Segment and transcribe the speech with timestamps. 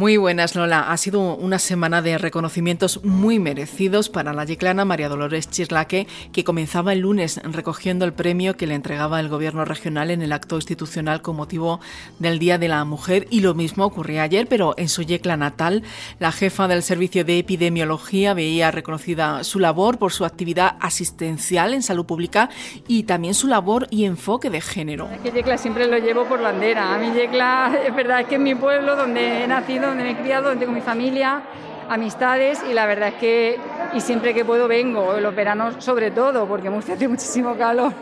[0.00, 0.90] Muy buenas, Lola.
[0.90, 6.42] Ha sido una semana de reconocimientos muy merecidos para la yeclana María Dolores Chislaque, que
[6.42, 10.56] comenzaba el lunes recogiendo el premio que le entregaba el Gobierno regional en el acto
[10.56, 11.80] institucional con motivo
[12.18, 13.26] del Día de la Mujer.
[13.28, 15.82] Y lo mismo ocurría ayer, pero en su yecla natal,
[16.18, 21.82] la jefa del Servicio de Epidemiología veía reconocida su labor por su actividad asistencial en
[21.82, 22.48] salud pública
[22.88, 25.10] y también su labor y enfoque de género.
[25.22, 26.94] Que yecla siempre lo llevo por bandera.
[26.94, 30.16] A mi yecla es verdad que en mi pueblo, donde he nacido, donde me he
[30.16, 31.42] criado, donde tengo mi familia,
[31.88, 33.60] amistades y la verdad es que
[33.92, 37.92] y siempre que puedo vengo, los veranos sobre todo, porque Murcia hace muchísimo calor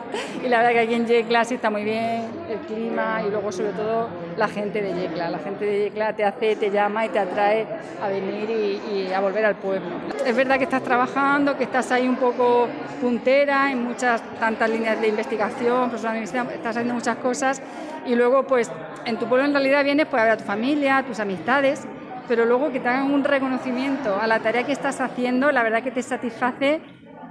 [0.45, 3.51] y la verdad que aquí en Yecla sí está muy bien el clima y luego
[3.52, 5.30] sobre todo la gente de Yecla.
[5.30, 7.66] La gente de Yecla te hace, te llama y te atrae
[8.02, 9.88] a venir y, a volver al pueblo.
[10.24, 12.69] Es verdad que estás trabajando, que estás ahí un poco
[13.00, 17.62] puntera en muchas tantas líneas de investigación, estás haciendo muchas cosas
[18.06, 18.70] y luego pues
[19.06, 21.86] en tu pueblo en realidad vienes pues a ver a tu familia, a tus amistades
[22.29, 25.83] pero luego que te hagan un reconocimiento a la tarea que estás haciendo, la verdad
[25.83, 26.81] que te satisface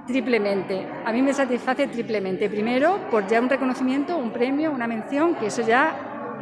[0.06, 0.86] triplemente.
[1.04, 2.50] A mí me satisface triplemente.
[2.50, 5.94] Primero, por ya un reconocimiento, un premio, una mención, que eso ya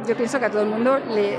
[0.07, 1.37] yo pienso que a todo el mundo le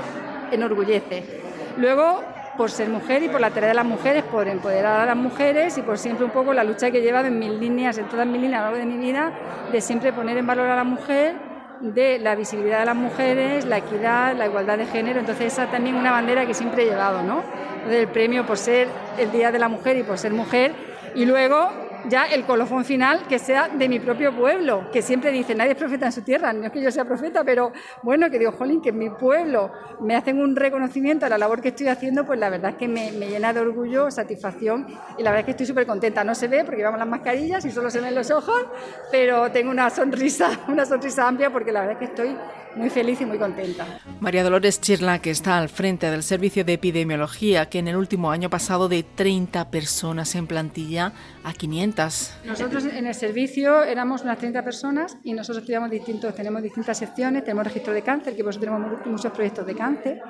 [0.51, 1.41] enorgullece.
[1.77, 2.23] Luego,
[2.57, 5.77] por ser mujer y por la tarea de las mujeres, por empoderar a las mujeres
[5.77, 8.27] y por siempre un poco la lucha que he llevado en mis líneas, en todas
[8.27, 9.31] mis líneas a lo largo de mi vida,
[9.71, 11.48] de siempre poner en valor a la mujer
[11.81, 15.19] de la visibilidad de las mujeres, la equidad, la igualdad de género.
[15.19, 17.43] Entonces esa también una bandera que siempre he llevado, ¿no?
[17.89, 20.73] El premio por ser el Día de la Mujer y por ser mujer.
[21.15, 25.55] Y luego ya el colofón final que sea de mi propio pueblo, que siempre dice,
[25.55, 27.71] nadie es profeta en su tierra, no es que yo sea profeta, pero
[28.03, 31.61] bueno, que digo, jolín, que en mi pueblo me hacen un reconocimiento a la labor
[31.61, 35.23] que estoy haciendo, pues la verdad es que me, me llena de orgullo, satisfacción y
[35.23, 36.23] la verdad es que estoy súper contenta.
[36.23, 38.65] No se ve porque llevamos las mascarillas y solo se ven los ojos,
[39.11, 42.37] pero tengo una sonrisa, una sonrisa amplia porque la verdad es que estoy
[42.75, 43.85] muy feliz y muy contenta.
[44.19, 48.31] María Dolores Chirla, que está al frente del Servicio de Epidemiología, que en el último
[48.31, 52.33] año ha pasado de 30 personas en plantilla a 500.
[52.45, 57.43] Nosotros en el servicio éramos unas 30 personas y nosotros estudiamos distintos, tenemos distintas secciones,
[57.43, 60.21] tenemos registro de cáncer, que por eso tenemos muchos proyectos de cáncer,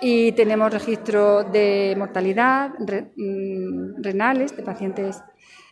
[0.00, 5.22] y tenemos registro de mortalidad, mm, renales, de pacientes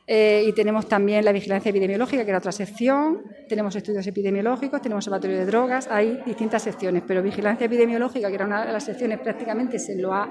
[0.05, 5.07] eh, y tenemos también la vigilancia epidemiológica, que era otra sección, tenemos estudios epidemiológicos, tenemos
[5.07, 9.21] observatorio de drogas, hay distintas secciones, pero vigilancia epidemiológica, que era una de las secciones,
[9.21, 10.29] prácticamente se lo ha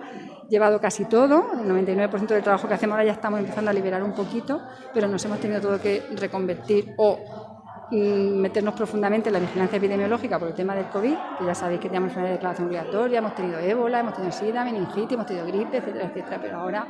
[0.50, 4.04] llevado casi todo, el 99% del trabajo que hacemos ahora ya estamos empezando a liberar
[4.04, 4.62] un poquito,
[4.94, 7.96] pero nos hemos tenido todo que reconvertir o mm,
[8.42, 11.88] meternos profundamente en la vigilancia epidemiológica por el tema del COVID, que ya sabéis que
[11.88, 16.08] tenemos una declaración obligatoria, hemos tenido ébola, hemos tenido sida, meningitis, hemos tenido gripe, etcétera,
[16.08, 16.88] etcétera, pero ahora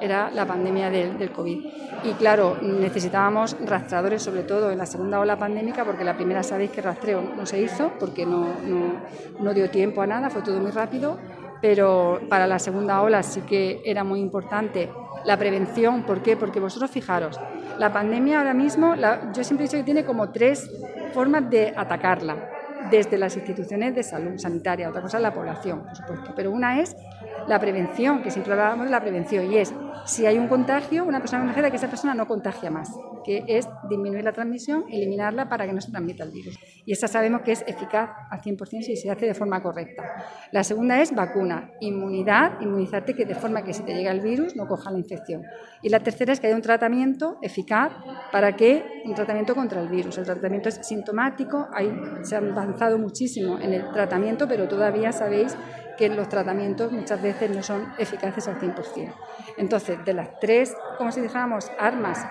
[0.00, 1.64] era la pandemia del, COVID.
[2.04, 6.70] Y claro, necesitábamos rastreadores, sobre todo en la segunda ola pandémica, porque la primera sabéis
[6.70, 8.46] que rastreo no se hizo, porque no,
[9.40, 11.18] no dio tiempo a nada, fue todo muy rápido,
[11.60, 14.90] pero para la segunda ola sí que era muy importante
[15.24, 16.02] la prevención.
[16.02, 16.36] ¿Por qué?
[16.36, 17.40] Porque vosotros fijaros,
[17.78, 20.70] la pandemia ahora mismo, yo siempre he dicho que tiene como tres
[21.12, 22.50] formas de atacarla
[22.90, 26.80] desde las instituciones de salud sanitaria, otra cosa es la población, por supuesto, pero una
[26.80, 26.96] es
[27.46, 29.74] la prevención, que siempre hablábamos de la prevención, y es
[30.04, 32.90] si hay un contagio, una persona contagiada, que esa persona no contagia más,
[33.24, 36.58] que es disminuir la transmisión, eliminarla para que no se transmita el virus.
[36.84, 40.02] Y esa sabemos que es eficaz al 100% si se hace de forma correcta.
[40.52, 44.54] La segunda es vacuna, inmunidad, inmunizarte que de forma que si te llega el virus
[44.56, 45.42] no coja la infección.
[45.82, 47.92] Y la tercera es que haya un tratamiento eficaz
[48.30, 50.18] para que un tratamiento contra el virus.
[50.18, 51.90] El tratamiento es sintomático, hay,
[52.22, 55.56] se ha avanzado muchísimo en el tratamiento, pero todavía sabéis
[55.96, 59.12] que los tratamientos muchas veces no son eficaces al 100%.
[59.56, 62.26] Entonces, de las tres, como si dijéramos, armas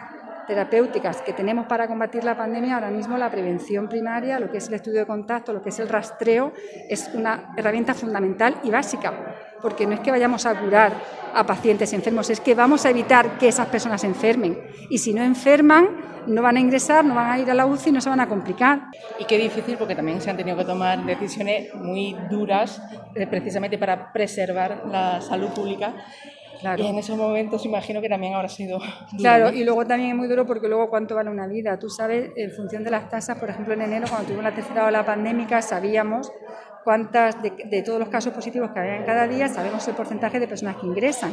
[0.47, 4.68] terapéuticas que tenemos para combatir la pandemia, ahora mismo la prevención primaria, lo que es
[4.68, 6.53] el estudio de contacto, lo que es el rastreo,
[6.90, 9.13] es una herramienta fundamental y básica,
[9.63, 10.91] porque no es que vayamos a curar
[11.34, 14.62] a pacientes enfermos, es que vamos a evitar que esas personas enfermen.
[14.90, 15.88] Y si no enferman,
[16.28, 18.28] no van a ingresar, no van a ir a la UCI, no se van a
[18.28, 18.84] complicar.
[19.18, 22.81] Y qué difícil porque también se han tenido que tomar decisiones muy duras
[23.16, 25.94] eh, precisamente para preservar la salud pública.
[26.59, 26.83] Claro.
[26.83, 28.92] Y en esos momentos imagino que también habrá sido duro.
[29.18, 31.80] Claro, y luego también es muy duro porque luego cuánto vale una vida.
[31.80, 34.86] Tú sabes, en función de las tasas, por ejemplo en enero, cuando tuvimos la tercera
[34.86, 36.31] ola pandémica, sabíamos
[36.83, 40.39] cuántas de, de todos los casos positivos que había en cada día, sabemos el porcentaje
[40.39, 41.31] de personas que ingresan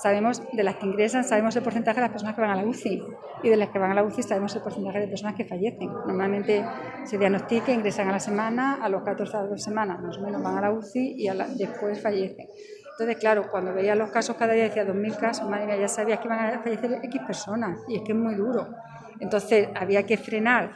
[0.00, 2.64] sabemos de las que ingresan, sabemos el porcentaje de las personas que van a la
[2.64, 3.02] UCI
[3.42, 5.88] y de las que van a la UCI sabemos el porcentaje de personas que fallecen.
[5.88, 6.64] Normalmente
[7.04, 10.42] se diagnostica, ingresan a la semana, a los 14 a dos semanas más o menos
[10.42, 12.48] van a la UCI y después fallecen.
[12.92, 16.18] Entonces, claro, cuando veía los casos cada día decía 2.000 casos, madre mía, ya sabías
[16.20, 18.68] que iban a fallecer X personas y es que es muy duro.
[19.20, 20.72] Entonces, había que frenar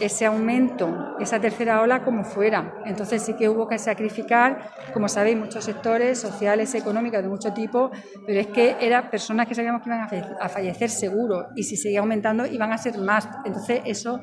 [0.00, 2.82] ese aumento, esa tercera ola como fuera.
[2.86, 7.90] Entonces sí que hubo que sacrificar, como sabéis, muchos sectores sociales, económicos de mucho tipo,
[8.26, 10.08] pero es que eran personas que sabíamos que iban
[10.40, 13.28] a fallecer seguro y si seguía aumentando iban a ser más.
[13.44, 14.20] Entonces eso,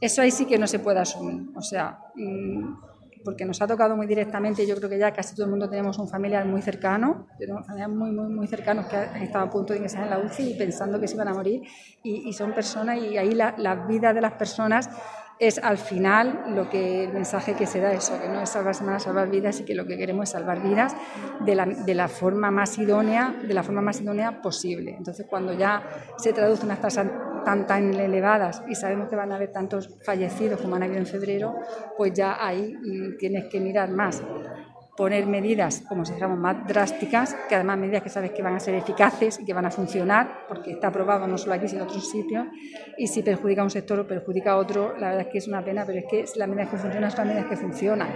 [0.00, 1.42] eso ahí sí que no se puede asumir.
[1.54, 2.89] O sea, mm,
[3.24, 5.98] porque nos ha tocado muy directamente, yo creo que ya casi todo el mundo tenemos
[5.98, 9.72] un familiar muy cercano, tenemos familiares muy, muy, muy cercanos que han estado a punto
[9.72, 11.62] de ingresar en la UCI y pensando que se iban a morir,
[12.02, 14.88] y, son personas, y ahí la, la vida de las personas
[15.40, 18.74] es al final lo que el mensaje que se da eso, que no es salvar
[18.74, 20.94] semanas, salvar vidas y que lo que queremos es salvar vidas
[21.40, 24.94] de la, de la, forma más idónea, de la forma más idónea posible.
[24.98, 25.82] Entonces, cuando ya
[26.18, 27.06] se traduce unas tasas
[27.42, 31.06] tan tan elevadas y sabemos que van a haber tantos fallecidos como han habido en
[31.06, 31.56] febrero,
[31.96, 34.24] pues ya ahí mm, tienes que mirar más
[35.00, 38.60] poner medidas, como si dijéramos, más drásticas, que además medidas que sabes que van a
[38.60, 41.88] ser eficaces y que van a funcionar, porque está aprobado no solo aquí, sino en
[41.88, 42.44] otros sitios,
[42.98, 45.48] y si perjudica a un sector o perjudica a otro, la verdad es que es
[45.48, 48.10] una pena, pero es que las medidas que funcionan son las medidas que funcionan,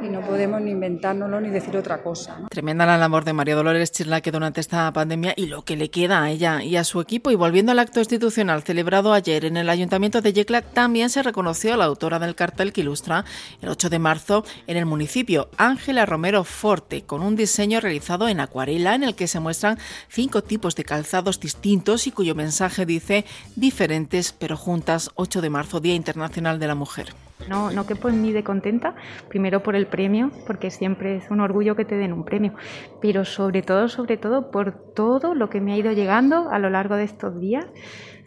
[0.00, 2.46] y no podemos ni inventárnoslo ni decir otra cosa.
[2.50, 6.22] Tremenda la labor de María Dolores Chirlaque durante esta pandemia y lo que le queda
[6.22, 7.32] a ella y a su equipo.
[7.32, 11.74] Y volviendo al acto institucional celebrado ayer en el Ayuntamiento de Yecla, también se reconoció
[11.74, 13.24] a la autora del cartel que ilustra
[13.60, 18.40] el 8 de marzo en el municipio, Ángela Romero Forte, con un diseño realizado en
[18.40, 19.78] acuarela en el que se muestran
[20.08, 23.24] cinco tipos de calzados distintos y cuyo mensaje dice
[23.56, 27.14] diferentes pero juntas 8 de marzo, Día Internacional de la Mujer.
[27.48, 28.94] No, no quepo en mí de contenta,
[29.28, 32.52] primero por el premio, porque siempre es un orgullo que te den un premio,
[33.00, 36.68] pero sobre todo, sobre todo por todo lo que me ha ido llegando a lo
[36.68, 37.64] largo de estos días.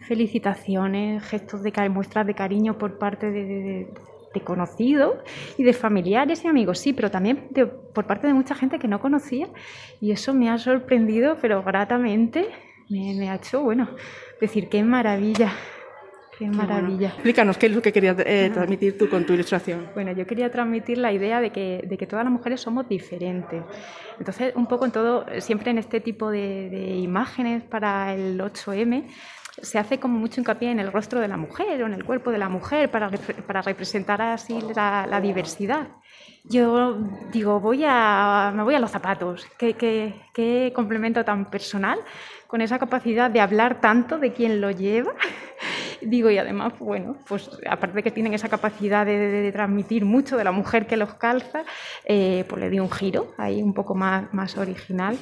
[0.08, 3.86] Felicitaciones, gestos de muestras de cariño por parte de
[4.32, 5.16] de conocidos
[5.56, 7.48] y de familiares y amigos, sí, pero también
[7.92, 9.48] por parte de mucha gente que no conocía
[10.00, 12.48] y eso me ha sorprendido, pero gratamente
[12.88, 13.88] me, ha hecho, bueno,
[14.40, 15.52] decir, qué maravilla.
[16.38, 17.08] Qué maravilla.
[17.08, 19.88] Explícanos, ¿qué es lo que querías eh, transmitir tú con tu ilustración?
[19.94, 23.62] Bueno, yo quería transmitir la idea de que, de que, todas las mujeres somos diferentes.
[24.18, 29.04] Entonces, un poco en todo, siempre en este tipo de, de imágenes para el 8M,
[29.60, 32.30] se hace como mucho hincapié en el rostro de la mujer o en el cuerpo
[32.30, 33.10] de la mujer para,
[33.46, 35.88] para representar así la, diversidad.
[36.44, 36.98] Yo
[37.32, 39.46] digo, voy a, me voy a los zapatos.
[39.58, 42.00] ¿Qué, qué, complemento tan personal
[42.48, 45.14] con esa capacidad de hablar tanto de quien lo lleva.
[46.02, 50.44] Digo, y además, bueno, pues aparte de que tienen esa capacidad de, transmitir mucho de
[50.44, 51.62] la mujer que los calza,
[52.04, 55.16] eh, pues le di un giro ahí un poco más, más original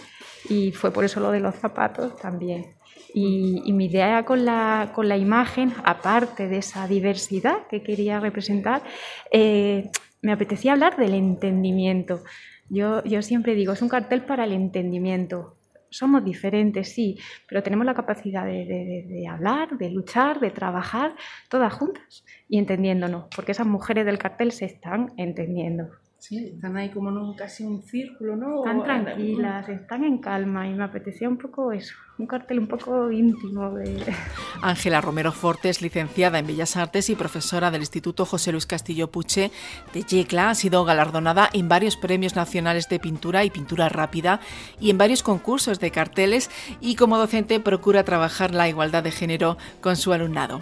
[0.49, 2.75] y fue por eso lo de los zapatos también.
[3.15, 8.83] Y, mi idea con la, con la, imagen, aparte de esa diversidad que quería representar,
[9.31, 9.91] eh,
[10.23, 12.23] me apetecía hablar del entendimiento.
[12.69, 15.57] Yo, yo siempre digo, es un cartel para el entendimiento.
[15.89, 17.19] Somos diferentes, sí,
[17.49, 21.17] pero tenemos la capacidad de, de, de, hablar, de luchar, de trabajar,
[21.49, 25.89] todas juntas y entendiéndonos, porque esas mujeres del cartel se están entendiendo.
[26.21, 28.59] Sí, están ahí como en casi un círculo, ¿no?
[28.59, 33.11] Están tranquilas, están en calma y me apetecía un poco eso, un cartel un poco
[33.11, 34.15] íntimo de...
[34.63, 39.51] Ángela Romero Fortes, licenciada en Bellas Artes y profesora del Instituto José Luis Castillo Puche
[39.95, 44.41] de Yecla, ha sido galardonada en varios premios nacionales de pintura y pintura rápida
[44.79, 46.51] y en varios concursos de carteles
[46.81, 50.61] y como docente procura trabajar la igualdad de género con su alumnado.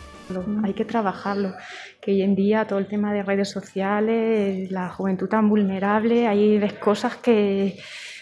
[0.63, 1.55] Hay que trabajarlo
[2.01, 6.59] que hoy en día todo el tema de redes sociales, la juventud tan vulnerable, hay
[6.59, 7.79] ves cosas que,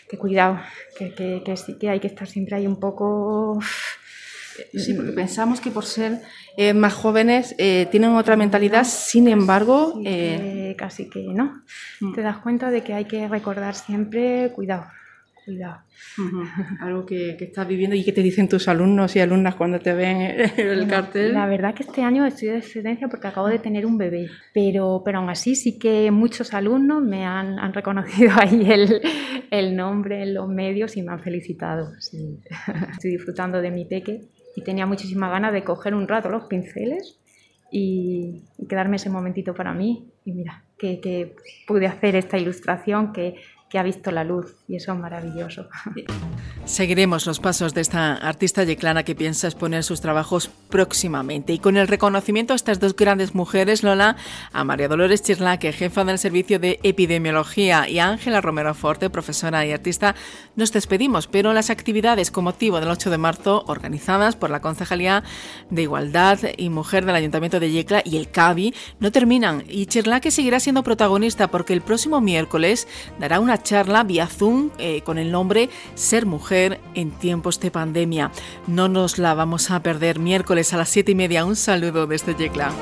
[0.09, 0.61] que cuidado,
[0.99, 3.59] que, que, sí que hay que estar siempre ahí un poco...
[4.73, 6.23] Sí, porque pensamos que por ser
[6.57, 10.01] eh, más jóvenes eh, tienen otra mentalidad, sin embargo...
[10.05, 11.63] Eh, casi que no.
[12.01, 12.15] Mm.
[12.15, 14.87] Te das cuenta de que hay que recordar siempre, cuidado,
[15.47, 15.79] cuidado.
[16.81, 19.95] Algo que, que, estás viviendo y que te dicen tus alumnos y alumnas cuando te
[19.95, 20.21] ven
[20.57, 21.33] el cartel.
[21.33, 25.03] La verdad que este año estoy de excedencia porque acabo de tener un bebé, pero,
[25.05, 29.01] pero aún así sí que muchos alumnos me han, han reconocido ahí el,
[29.51, 31.93] el, nombre en los medios y me han felicitado.
[31.97, 34.23] Estoy disfrutando de mi peque
[34.57, 37.21] y tenía muchísimas ganas de coger un rato los pinceles
[37.71, 40.11] y, y quedarme ese momentito para mí.
[40.25, 41.37] Y mira, que, que
[41.67, 43.37] pude hacer esta ilustración que
[43.69, 45.69] que ha visto la luz y eso es maravilloso.
[46.65, 51.53] Seguiremos los pasos de esta artista yeclana que piensa exponer sus trabajos próximamente.
[51.53, 54.17] Y con el reconocimiento a estas dos grandes mujeres, Lola,
[54.53, 59.67] a María Dolores Chirlaque, jefa del Servicio de Epidemiología y a Ángela Romero Forte, profesora
[59.67, 60.15] y artista,
[60.55, 65.25] nos despedimos, pero las actividades con motivo del 8 de marzo organizadas por la Concejalía
[65.71, 69.65] de Igualdad y Mujer del Ayuntamiento de Yecla y el CABI no terminan.
[69.69, 75.03] Y Chirlaque seguirá siendo protagonista porque el próximo miércoles dará una charla vía Zoom eh,
[75.03, 78.31] con el nombre Ser Mujer en tiempos de pandemia.
[78.67, 81.45] No nos la vamos a perder miércoles a las siete y media.
[81.45, 82.73] Un saludo desde Yecla.